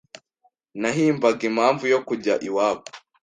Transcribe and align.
Nahimbaga 0.79 1.41
impamvu 1.49 1.83
yo 1.93 1.99
kujya 2.07 2.33
iwabo, 2.47 2.83